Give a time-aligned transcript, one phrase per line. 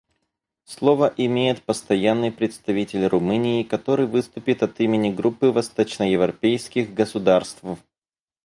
[0.65, 7.61] Слово имеет Постоянный представитель Румынии, которая выступит от имени Группы восточноевропейских государств.